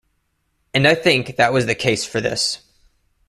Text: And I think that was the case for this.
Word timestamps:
And 0.73 0.87
I 0.87 0.95
think 0.95 1.35
that 1.35 1.53
was 1.53 1.67
the 1.67 1.75
case 1.75 2.03
for 2.07 2.19
this. 2.19 2.63